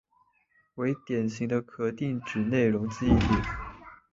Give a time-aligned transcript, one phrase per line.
[0.77, 3.27] 为典型的可定址内容记忆体。